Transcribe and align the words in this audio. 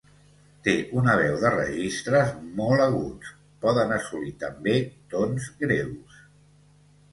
Té 0.67 0.71
una 1.01 1.13
veu 1.19 1.35
de 1.43 1.51
registres 1.55 2.31
molt 2.61 2.85
aguts, 2.87 3.31
podent 3.67 3.95
assolir 3.99 4.35
també 4.47 4.77
tons 5.15 5.53
greus. 5.63 6.21